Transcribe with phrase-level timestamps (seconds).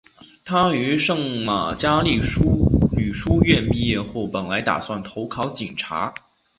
[0.43, 2.19] 她于圣玛加利
[2.97, 6.11] 女书院毕业后本来打算投考警察。